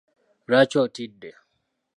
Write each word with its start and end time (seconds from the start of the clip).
Lwaki 0.47 0.77
otidde? 0.83 1.31